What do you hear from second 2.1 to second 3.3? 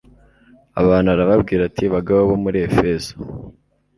bo muri efeso